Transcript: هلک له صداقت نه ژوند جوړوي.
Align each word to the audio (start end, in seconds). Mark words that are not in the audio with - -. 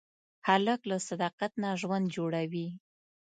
هلک 0.47 0.81
له 0.89 0.97
صداقت 1.09 1.51
نه 1.63 1.69
ژوند 1.81 2.05
جوړوي. 2.15 2.67